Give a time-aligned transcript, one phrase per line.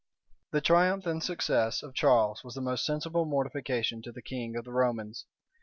[0.49, 4.65] The triumph and success of Charles was the most sensible mortification to the king of
[4.65, 5.27] the Romans.